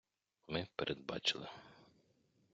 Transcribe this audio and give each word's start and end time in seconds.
ми 0.47 0.67
передбачили. 0.75 1.47